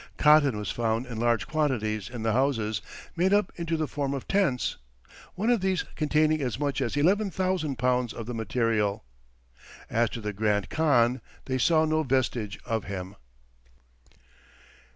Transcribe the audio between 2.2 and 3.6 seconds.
the houses, made up